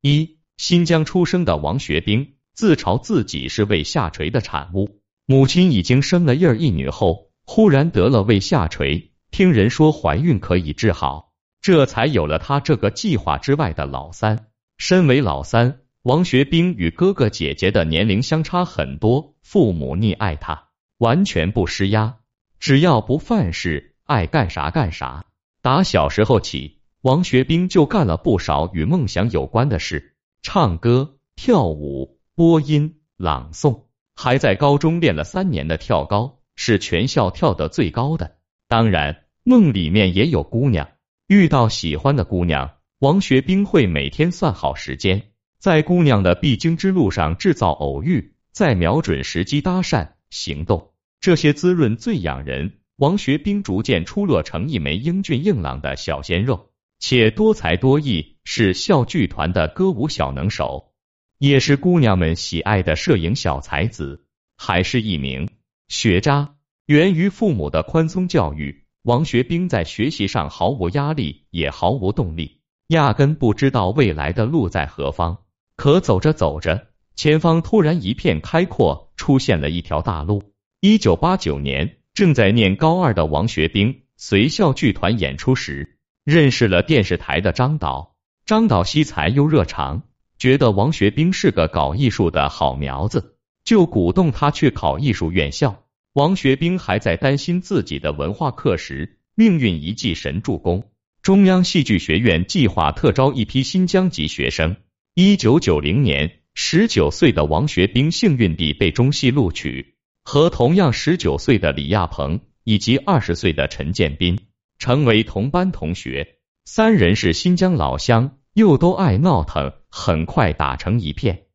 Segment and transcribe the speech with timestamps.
[0.00, 14.46] 一，新疆出生的王学兵自嘲自己是胃下垂的产物，母亲已经生了一儿一女后，忽然得了胃下垂，听人说怀孕可以治好，这才有了他这个计划之外的老三。
[14.76, 20.68] 身为老三，王学兵与哥哥姐姐的年龄相差很多，父母溺爱他，
[20.98, 22.18] 完全不施压，
[22.60, 25.24] 只要不犯事，爱干啥干啥。
[25.60, 33.84] 打小时候起，王学兵就干了不少与梦想有关的事，唱歌、跳舞、播音、朗诵，
[34.16, 38.38] 还在高中练了三年的跳高，是全校跳得最高的。
[38.66, 40.88] 当然，梦里面也有姑娘，
[41.28, 50.90] 遇到喜欢的姑娘，王学兵会每天算好时间，在姑娘的必经之路上制造偶遇，再瞄准时机搭讪行动，
[51.20, 52.80] 这些滋润最养人。
[52.96, 60.92] 王学兵逐渐出落成一枚英俊硬朗的小鲜肉，且多才多艺，是校剧团的歌舞小能手，
[61.38, 64.24] 也是姑娘们喜爱的摄影小才子，
[64.56, 65.48] 还是一名
[65.88, 66.56] 学渣。
[66.86, 75.38] 源于父母的宽松教育，王学兵在学习上毫无压力，也毫无动力，压根不知道未来的路在何方。
[75.76, 80.52] 可走着走着，前方突然一片开阔，出现了一条大路。
[80.80, 81.96] 一九八九年。
[82.14, 85.97] 正在念高二的王学兵随校剧团演出时，
[86.30, 88.14] 认识了电视台的张导。
[88.44, 90.02] 张导惜才又热肠，
[90.38, 95.86] 觉得王学兵是个搞艺术的好苗子，就鼓动他去考艺术院校。
[96.12, 100.90] 王学兵还在担心自己的文化课时，命运一记神助攻，
[101.22, 104.76] 中央戏剧学院计划特招一批新疆籍学生。
[105.14, 109.94] 一九九零年，十九岁的王学兵幸运地被中戏录取。
[110.24, 114.38] 和同样十九岁的李亚鹏以及二十岁的陈建斌
[114.78, 121.46] 成为同班同学，三人是新疆老乡，又都爱闹腾，很快打成一片。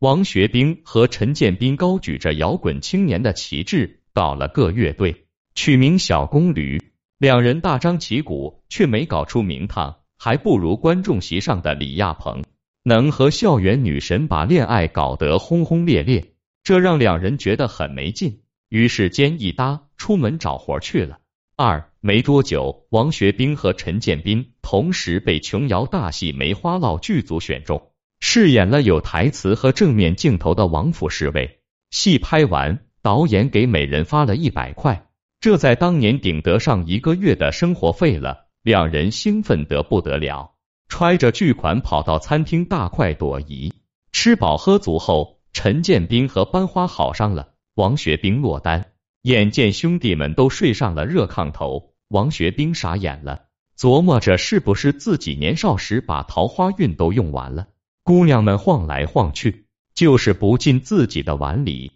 [0.00, 6.82] 王学兵和陈建斌高举着摇滚青年的旗帜，搞了个乐队，取名小公驴。
[7.18, 12.42] 两人大张旗鼓，却没搞出名堂，还不如观众席上的李亚鹏
[12.82, 16.34] 能和校园女神把恋爱搞得轰轰烈烈。
[16.64, 21.20] 这让两人觉得很没劲，于是肩一搭，出门找活去了。
[21.56, 27.90] 二没多久，王学兵和陈建斌同时被琼瑶大戏《梅花烙》剧组选中，
[28.20, 31.60] 饰演了有台词和正面镜头的王府侍卫。
[31.90, 35.06] 戏拍完，导演给每人发了一百块，
[35.40, 38.46] 这在当年顶得上一个月的生活费了。
[38.62, 40.54] 两人兴奋得不得了，
[40.88, 43.74] 揣着巨款跑到餐厅大快朵颐，
[44.10, 45.38] 吃饱喝足后。
[45.52, 48.91] 陈建斌和班花好上了，王学兵落单。
[49.22, 53.44] 眼见兄弟们都睡上了热炕头，王学兵傻眼了，
[53.78, 57.68] 琢磨着是不是自己年少时把桃花运都用完了。
[58.02, 61.92] 姑娘们晃来晃去，就是不进自己的碗里。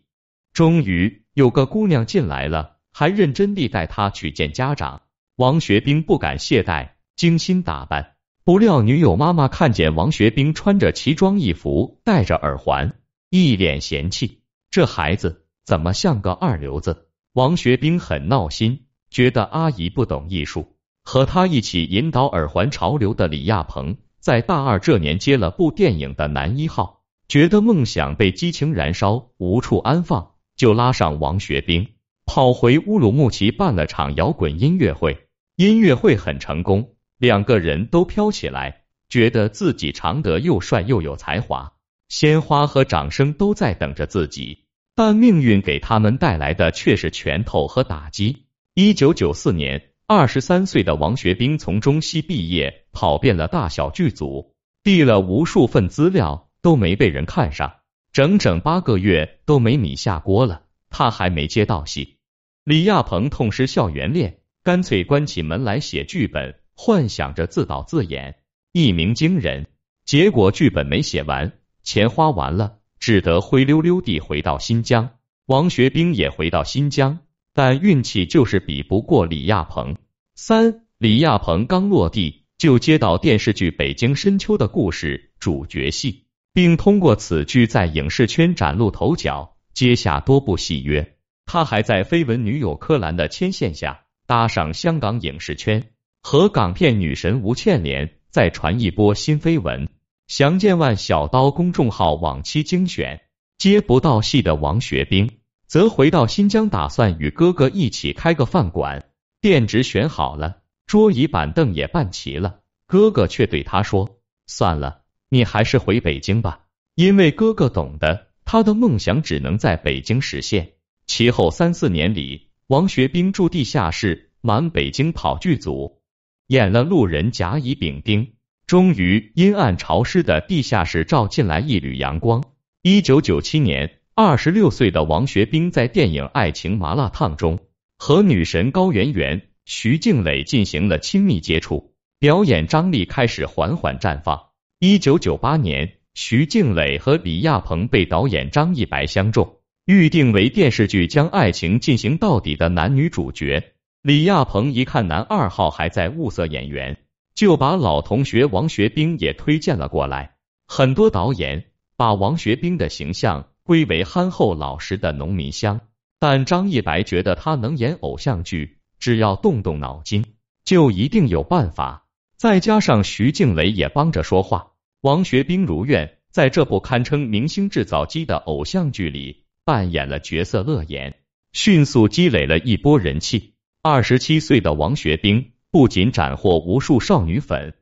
[0.52, 5.02] 终于有个姑娘进来了，还认真地带他去见家长。
[5.34, 8.14] 王学兵不敢懈怠，精心打扮。
[8.44, 12.94] 不料女友妈妈看见王学兵穿着奇装异服，戴着耳环。
[13.30, 17.05] 一脸嫌弃，这孩子怎么像个二流子？
[17.36, 20.74] 王学兵很闹心，觉得阿姨不懂艺术。
[21.04, 31.88] 和他一起引导耳环潮流的李亚鹏，在大二这年接了部电影的男一号，觉得梦想被激情燃烧，无处安放，就拉上王学兵，
[32.24, 35.28] 跑回乌鲁木齐办了场摇滚音乐会。
[35.56, 41.74] 音乐会很成功，两个人都飘起来，觉得自己长得又帅又有才华。
[42.08, 44.64] 鲜花和掌声都在等着自己，
[44.96, 48.46] 但命运给他们带来的却是拳头和打击。
[48.72, 57.80] 一九九四年，二十三岁的王学兵从中戏毕业，跑遍了大小剧组，递了无数份资料，都没被人看上，
[58.10, 62.16] 整整八个月都没米下锅了，他还没接到戏。
[62.64, 68.36] 李亚鹏痛失校园恋，干脆关起门来写剧本，幻想着自导自演，
[68.72, 69.66] 一鸣惊人。
[70.06, 71.52] 结果剧本没写完。
[71.82, 75.10] 钱花完了，只得灰溜溜地回到新疆。
[75.46, 77.20] 王学兵也回到新疆，
[77.54, 79.94] 但运气就是比不过李亚鹏。
[80.34, 91.14] 三李亚鹏刚落地，就接到电视剧《北京深秋的故事》主角戏，并通过此剧在影视圈崭露头角，接下多部戏约。
[91.44, 95.90] 他还在绯闻女友柯蓝的牵线下，搭上香港影视圈，
[96.22, 99.88] 和港片女神吴倩莲再传一波新绯闻。
[100.26, 103.22] 详见万小刀公众号往期精选。
[103.58, 109.08] 接不到戏的王学兵，则回到新疆，打算与哥哥一起开个饭馆。
[109.40, 120.72] 店址选好了，桌椅板凳也办齐了，哥哥却对他说：“算了，你还是回北京吧，因为哥哥懂得，他的梦想只能在北京实现。
[121.06, 126.02] 其后三四年里，王学兵住地下室，满北京跑剧组，
[126.48, 128.34] 演了路人甲乙丙丁。
[128.66, 132.42] 终于，阴暗潮湿的地下室照进来一缕阳光。
[132.82, 137.60] 一九九七年，二十六岁的王学兵在电影《爱情麻辣烫》中
[137.96, 144.46] 和女神高圆圆、徐静蕾进行了亲密接触，表演张力开始缓缓绽放。
[144.80, 153.62] 一九九八年，徐静蕾和李亚鹏被导演张一白相中，预定为电视剧《将爱情进行到底》的男女主角。
[154.02, 156.96] 李亚鹏一看男二号还在物色演员，
[157.36, 160.36] 就把老同学王学兵也推荐了过来。
[160.66, 161.66] 很多导演
[161.96, 165.82] 把王学兵的形象归为憨厚老实的农民乡，
[166.18, 170.24] 但张一白觉得他能演偶像剧，只要动动脑筋，
[170.64, 172.08] 就一定有办法。
[172.36, 174.72] 再加上徐静蕾也帮着说话，
[175.02, 181.16] 王学兵如愿在这部堪称明星制造机的偶像剧里扮演了角色乐言，
[181.52, 183.54] 迅速积累了一波人气。
[183.82, 187.74] 二十七岁的王学兵不仅斩获无数少女粉，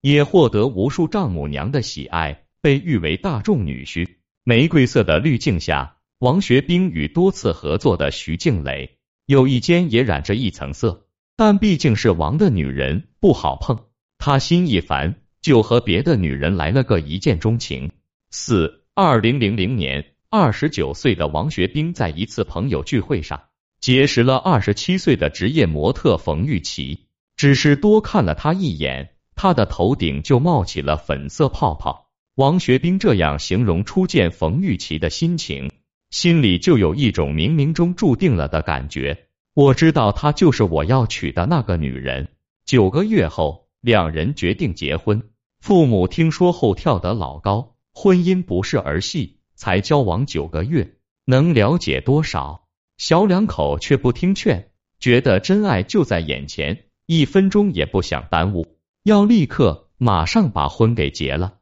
[0.00, 4.16] 也获得无数丈母娘的喜爱，被誉为大众女婿。
[4.42, 11.06] 玫瑰色的滤镜下，王学兵与多次合作的徐静蕾有一间也染着一层色，
[11.36, 13.78] 但毕竟是王的女人，不好碰。
[14.18, 17.92] 他心一烦，就和别的女人来了个一见钟情。
[18.32, 23.44] 四二零零零年，二十九岁的王学兵在一次朋友聚会上
[23.80, 27.05] 结识了二十七岁的职业模特冯玉琪，
[27.36, 32.08] 只是多看了他一眼，他的头顶就冒起了粉色泡泡。
[32.34, 35.70] 王学兵这样形容初见冯玉琪的心情，
[36.10, 39.26] 心里就有一种冥冥中注定了的感觉。
[39.54, 42.28] 我知道她就是我要娶的那个女人。
[42.64, 43.66] 九个月后。
[43.82, 45.22] 两人决定结婚，
[45.60, 52.66] 父母听说后跳得老高，婚姻不是儿戏，才交往九个月，能了解多少？
[52.96, 61.58] 小两口却不听劝，觉得真爱就在眼前，一分钟也不想耽误，要立刻马上把婚给结了。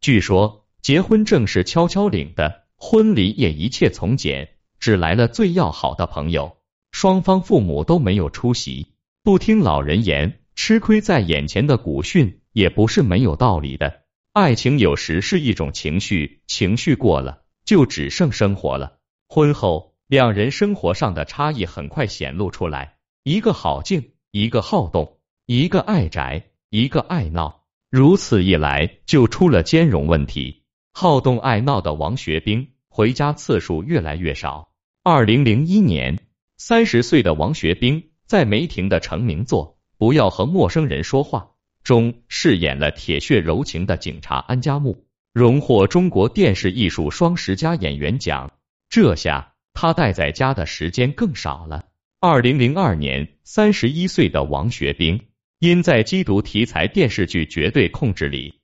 [0.00, 6.56] 据说结婚证是悄悄领的，婚礼也一切从简，只来了最要好的朋友，
[6.92, 8.88] 双方父母都没有出席，
[9.22, 10.40] 不听老人言。
[10.58, 14.04] 吃亏在眼前的古训也不是没有道理的。
[14.32, 18.96] 爱情有时是一种情绪，情绪过了就只剩生活了。
[19.28, 25.16] 婚后两人生活上的差异很快显露出来，一个好静，一个好动，
[25.46, 27.62] 一个爱宅，一个爱闹。
[27.88, 30.62] 如此一来，就出了兼容问题。
[30.92, 34.68] 好动爱闹的王学兵回家次数越来越少。
[35.02, 36.18] 二零零一年，
[36.58, 39.78] 三十岁的王学兵在梅婷的成名作。
[39.96, 41.52] 不要和陌生人说话。
[41.82, 48.52] 中饰演了铁血柔情的警察安家木，荣获中国电视艺术双十佳演员奖。
[48.90, 51.86] 这下他待在家的时间更少了。
[52.28, 55.28] 二零零二年，三十一岁的王学兵，
[55.60, 58.54] 因在缉毒题材电视剧《绝对控制》里，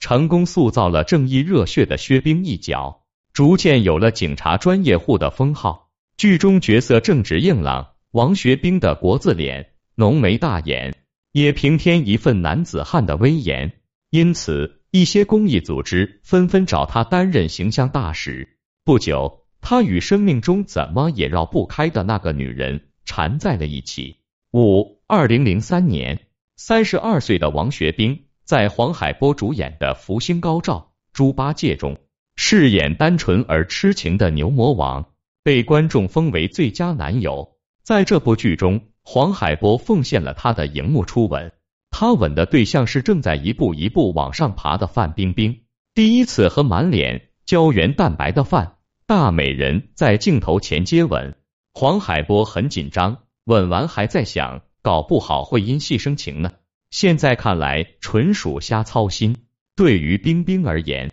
[0.00, 5.92] 成功塑造了正义热血的薛兵一角，逐渐有了警察专业户的封号。
[6.16, 9.74] 剧中角色正直硬朗，王学兵的国字脸。
[9.94, 10.96] 浓眉大眼，
[11.30, 13.74] 也平添一份男子汉的威严。
[14.10, 18.58] 因此，一些公益组织纷纷找他担任形象大使。
[18.84, 24.16] 不久，他与生命中怎么也绕不开的那个女人缠在了一起。
[24.52, 31.98] 五二零零三年，三十二岁的王学兵在黄海波主演的《福星高照》猪八戒中
[32.36, 35.06] 饰演单纯而痴情的牛魔王，
[35.42, 37.56] 被观众封为最佳男友。
[37.82, 38.80] 在这部剧中。
[39.06, 41.52] 黄海波奉献了他的荧幕初吻，
[41.90, 45.60] 他吻的对象是正在一步一步往上爬的范冰冰。
[45.92, 51.36] 第一次和满脸胶原蛋白的范大美人在镜头前接吻，
[51.76, 56.52] 黄海波很紧张，吻完还在想，搞不好会因戏生情呢。
[56.90, 59.34] 现在看来纯属瞎操心，
[59.74, 61.10] 对于冰冰而言，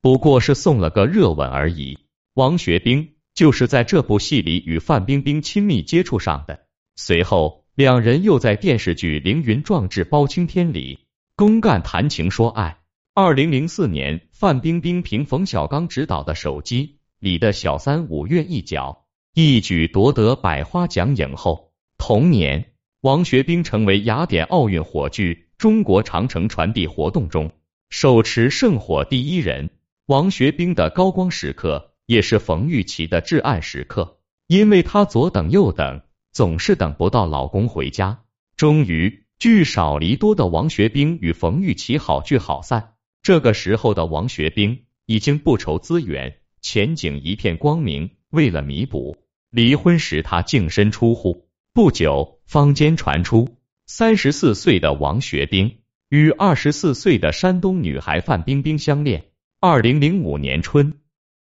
[0.00, 1.98] 不过是送了个热吻而已。
[2.34, 6.66] 王学兵就是在这部戏里与范冰冰亲密接触上的。
[6.94, 11.00] 随后，两人又在电视剧《凌云壮志包青天》里
[11.34, 12.78] 公干谈情说爱。
[13.12, 16.86] 二零零四年，范冰冰凭冯小刚执导的《手机》
[17.18, 19.05] 里的小三五月一角，
[19.38, 21.70] 一举夺得百花奖影后。
[21.98, 27.52] 同年，王学兵成为雅典奥运火炬中国长城传递活动中
[27.90, 29.68] 手持圣火第一人。
[30.06, 36.00] 王学兵的高光时刻，也是冯玉琪的至暗时刻，因为她左等右等。
[36.32, 38.22] 总是等不到老公回家，
[38.56, 42.94] 终于聚少离多的王学兵与冯玉琪好聚好散。
[43.20, 48.12] 这个时候的王学兵已经不愁资源，前景一片光明。
[48.30, 49.16] 为了弥补
[49.56, 51.48] 离婚时他净身出户。
[51.72, 55.78] 不久，坊间传出三十四岁的王学兵
[56.10, 59.24] 与二十四岁的山东女孩范冰冰相恋。
[59.58, 60.98] 二零零五年春，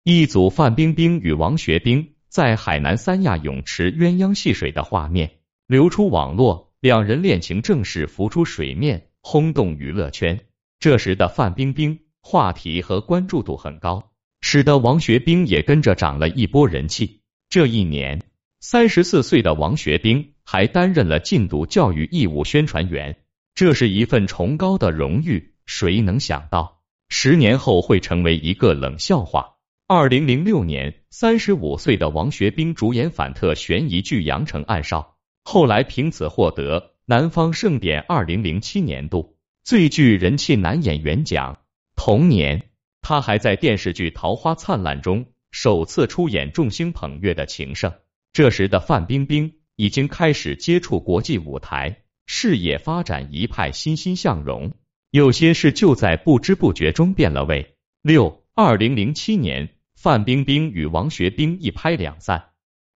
[0.04, 5.32] 一组范冰冰与王学兵在海南三亚泳池鸳鸯戏水的画面
[5.66, 10.40] 流出网络，两人恋情正式浮出水面，轰动娱乐圈。
[10.80, 17.17] 这时的范冰冰话题和关注度很高，使得王学兵也跟着涨了一波人气。
[17.50, 18.20] 这一年，
[18.60, 23.16] 三十四岁的王学兵还担任了禁毒教育义务宣传员，
[23.54, 25.54] 这是一份崇高的荣誉。
[25.64, 29.54] 谁能想到，十年后会成为一个冷笑话？
[29.86, 35.00] 二零零六年，三十五岁的王学兵主演反特悬疑剧《阳城暗哨》，
[35.42, 39.38] 后来凭此获得南方盛典二零零七年度。
[39.64, 41.60] 最具人气男演员奖。
[41.96, 42.68] 同年，
[43.00, 47.92] 他还在电视剧《桃花灿烂》中首次出演众星捧月的情圣。
[48.32, 54.72] 这时的范冰冰已经开始接触国际舞台，事业发展一派欣欣向荣。
[55.10, 57.74] 有些事就在不知不觉中变了味。
[58.02, 62.50] 六二零零七年，范冰冰与王学兵一拍两散。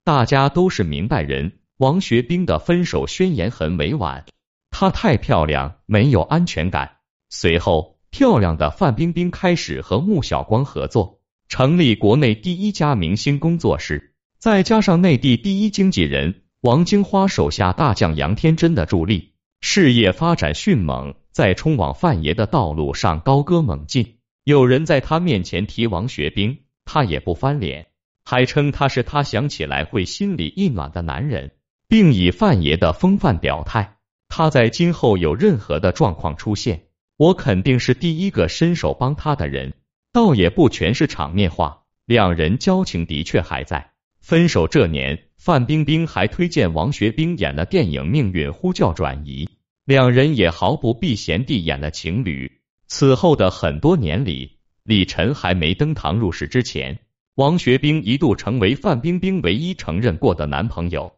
[0.04, 4.26] 大家都是明白人，王学兵的分手宣言很委婉。
[4.70, 6.98] 她太漂亮，没有安全感。
[7.30, 11.21] 随后，漂亮的范冰冰开始和穆晓光合作，
[11.52, 14.14] 成立国内第一家明星工作室。
[14.40, 24.20] 再加上内地第一经纪人王晶花手下大将杨天真的助力，事业发展迅猛，在冲往范爷的道路上高歌猛进。
[24.46, 27.88] 有人在他面前提王学兵，他也不翻脸，
[28.24, 31.52] 还称他是他想起来会心里一暖的男人，
[31.90, 33.98] 并以范爷的风范表态。
[34.30, 36.84] 他在今后有任何的状况出现，
[37.18, 39.74] 我肯定是第一个伸手帮他的人。
[40.14, 43.92] 倒也不全是场面话，两人交情的确还在。
[44.20, 49.46] 分手这年，范冰冰还推荐王学兵演了电影《命运呼叫转移》，
[49.86, 52.60] 两人也毫不避嫌地演了情侣。
[52.88, 57.00] 此后的很多年里，李晨还没登堂入室之前，
[57.36, 61.14] 王学兵一度成为范冰冰唯一承认过的男朋友。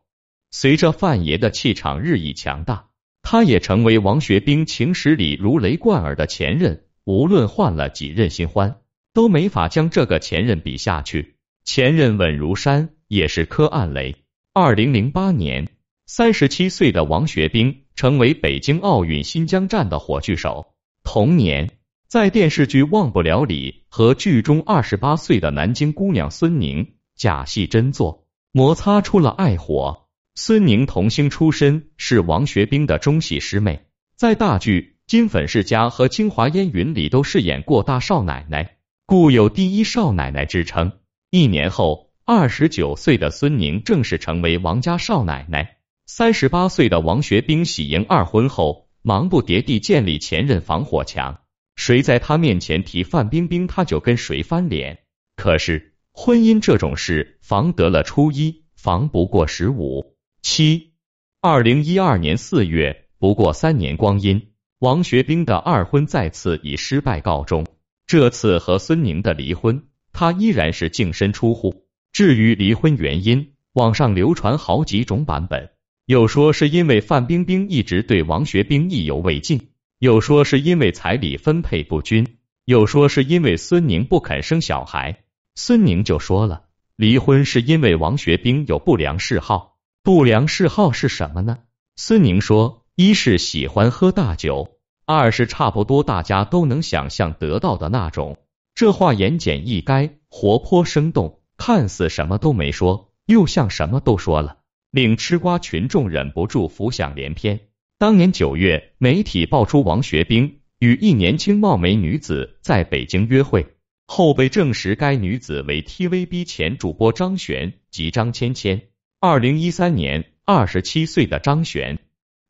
[0.51, 2.89] 随着范爷的气场日益强大。
[3.25, 8.81] 他也成为王学兵情史里如雷贯耳的前任，无论换了几任新欢，
[9.13, 11.35] 都没法将这个前任比下去。
[11.63, 14.15] 前任稳如山，也是颗暗雷。
[14.53, 15.69] 二零零八年，
[16.05, 20.73] 三十七岁的王学兵成为北京奥运新疆站的火炬手。
[21.03, 21.71] 同年，
[22.07, 30.07] 在电视剧《忘不了》里和剧中二十八岁的南京姑娘孙宁假戏真做，摩擦出了爱火。
[30.35, 38.72] 孙宁童星出身，是王学兵的中戏师妹，在大剧《金粉世家》和《京华烟云》里都饰演过大少奶奶，
[39.05, 40.93] 故有第一少奶奶之称。
[41.29, 45.77] 一年后，二十九岁的孙宁正式成为王家少奶奶。
[46.05, 51.41] 三十八岁的王学兵喜迎二婚后，忙不迭地建立前任防火墙，
[51.75, 54.99] 谁在他面前提范冰冰，他就跟谁翻脸。
[55.35, 60.15] 可是婚姻这种事，防得了初一，防不过十五。
[60.41, 60.93] 七，
[61.41, 67.65] 二零一二年四月，不过三年光阴，王学兵的二婚再次以失败告终。
[68.13, 71.87] 这次和孙宁的离婚，他依然是净身出户。
[72.11, 75.71] 至于离婚原因，网上流传好几种版本，
[76.05, 85.23] 有说是因为范冰冰一直对王学兵意犹未尽，有说是因为彩礼分配不均，有说是因为孙宁不肯生小孩。
[85.55, 86.65] 孙宁就说了，
[86.95, 89.79] 离婚是因为王学兵有不良嗜好。
[90.03, 91.57] 不良嗜好是什么呢？
[91.95, 94.72] 孙宁说：一是喜欢喝大酒，
[95.05, 98.37] 二是差不多大家都能想象得到的那种。
[98.75, 104.57] 这话言简意赅，活泼生动，看似什么都没说，又像什么都说了，
[104.91, 107.59] 令吃瓜群众忍不住浮想联翩。
[107.99, 113.67] 当年九月，媒体爆出王学兵与一年轻貌美女子在北京约会，
[114.07, 118.81] 后被证实该女子为 TVB 前主播张悬及张芊芊。
[119.19, 121.99] 二零一三年，二十七岁的张悬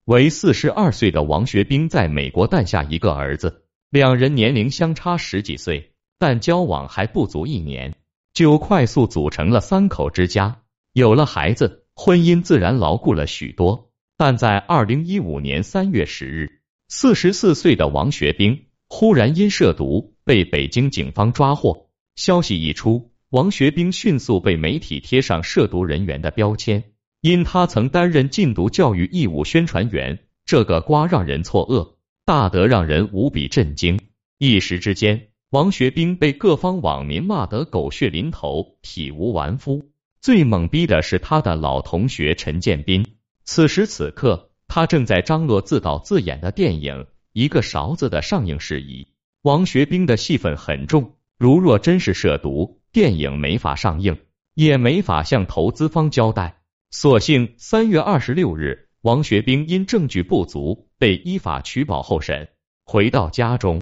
[0.06, 7.96] 为四十二岁的王学兵在美国诞下一个儿子，两人年龄相差十几岁，但交往还不足一年，
[8.34, 10.60] 就快速组成了三口之家，
[10.92, 13.92] 有了孩子，婚姻自然牢固了许多。
[14.18, 23.14] 但在二零一五年三月十日，四十四岁的王学兵忽然因涉毒被北京警方抓获，消息一出。
[23.30, 26.84] 王学兵迅速被媒体贴上涉毒人员的标签，
[27.24, 31.94] 因他曾担任禁毒教育义务宣传员，这个瓜让人错愕，
[32.26, 33.98] 大得让人无比震惊。
[34.40, 39.90] 一时之间，王学兵被各方网民骂得狗血淋头，体无完肤。
[40.20, 43.16] 最懵逼的是他的老同学陈建斌，
[43.46, 46.94] 此时此刻，他正在张罗自导自演的电影
[47.32, 49.08] 《一个勺子》的上映事宜。
[49.44, 54.18] 王学兵的戏份很重，如若真是涉毒，电影没法上映，
[54.56, 56.58] 也没法向投资方交代。
[56.96, 62.50] 所幸三月二十六日，王学兵因证据不足被依法取保候审，
[62.86, 63.82] 回到家中。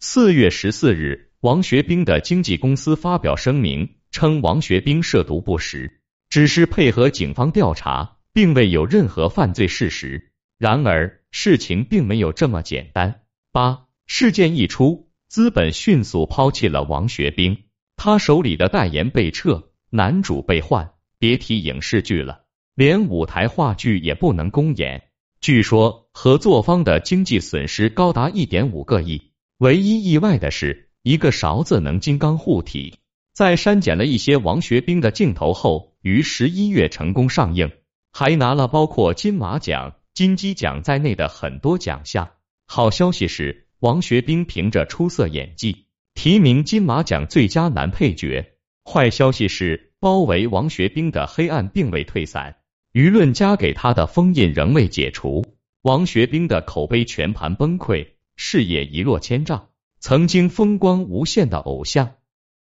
[0.00, 10.30] 四月十四日，王学兵的经纪公司发表声明称，王学兵涉毒不实，只是配合警方调查，并未有任何犯罪事实。
[10.58, 13.22] 然而，事情并没有这么简单。
[13.50, 17.64] 八事件一出，资本迅速抛弃了王学兵，
[17.96, 22.41] 他手里的代言被撤，男主被换，别提影视剧了，
[22.74, 25.02] 连舞台话剧也不能公演。
[25.40, 29.32] 据说合作方的经济损失高达一点五个亿。
[29.58, 32.94] 唯一意外的是，一个勺子能金刚护体。
[33.32, 37.70] 在删减了一些王学兵的镜头后，于十一月成功上映，
[38.12, 42.30] 还拿了包括金马奖、金鸡奖在内的很多奖项。
[42.66, 48.52] 好消息是，王学兵凭着出色演技提名金马奖最佳男配角。
[48.84, 52.56] 坏消息是，包围王学兵的黑暗并未退散，
[52.92, 55.46] 舆论加给他的封印仍未解除，
[55.80, 58.08] 王学兵的口碑全盘崩溃。
[58.36, 59.68] 事业一落千丈，
[59.98, 62.16] 曾经风光无限的偶像，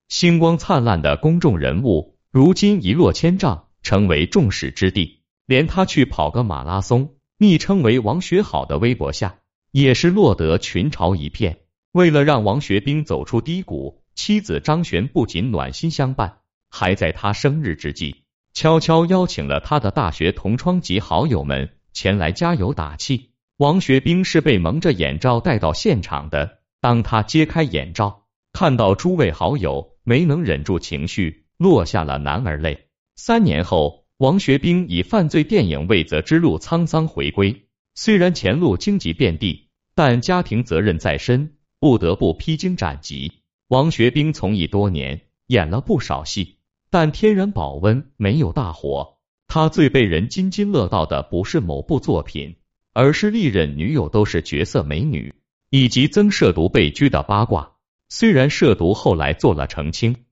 [0.07, 5.21] 星光灿烂的公众人物，如今一落千丈，成为众矢之的。
[5.45, 9.39] 连他去跑个马拉松，昵称为王学好的微博下，
[9.71, 11.59] 也是落得群嘲一片。
[11.91, 16.38] 为了让王学兵走出低谷，妻子张璇不仅暖心相伴，
[16.69, 18.21] 还在他生日之际，
[18.53, 23.31] 悄悄邀请了他的大学同窗及好友们前来加油打气。
[23.58, 26.60] 王学兵是被蒙着眼罩带到现场的。
[26.79, 32.88] 当他揭开眼罩，看到诸位好友，没能忍住情绪，落下了男儿泪。
[33.15, 37.68] 三年后，王学兵以犯罪电影《未择之路》沧桑回归。
[37.94, 43.31] 虽然前路荆棘遍地，但家庭责任在身，不得不披荆斩棘。
[43.68, 46.57] 王学兵从艺多年，演了不少戏，
[46.92, 49.18] 但天然保温，没有大火。
[49.48, 52.58] 他最被人津津乐道的，不是某部作品。
[52.94, 55.34] 而是历任女友都是绝色美女，
[55.70, 57.72] 以及曾涉毒被拘的八卦。
[58.10, 60.25] 虽然涉毒后来做了澄清，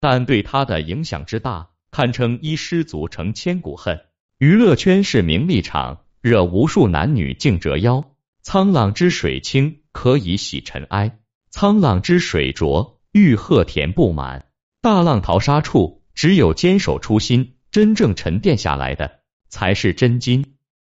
[0.00, 4.00] 但对他的影响之大，堪称一失足成千古恨。
[4.38, 8.12] 娱乐圈是名利场，惹无数男女竞折腰。
[8.42, 11.18] 沧浪之水清，可以洗尘埃；
[11.52, 14.46] 沧浪之水浊，欲壑填不满。
[14.80, 20.55] 大浪淘沙处，只有坚守初心，真正沉淀下来的，才是真金。